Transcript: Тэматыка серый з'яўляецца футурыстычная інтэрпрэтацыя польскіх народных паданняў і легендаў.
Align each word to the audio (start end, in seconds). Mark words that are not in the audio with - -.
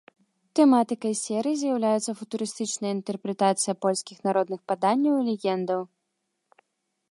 Тэматыка 0.59 1.09
серый 1.23 1.57
з'яўляецца 1.63 2.11
футурыстычная 2.21 2.91
інтэрпрэтацыя 2.97 3.73
польскіх 3.87 4.17
народных 4.29 4.59
паданняў 4.71 5.15
і 5.21 5.29
легендаў. 5.31 5.81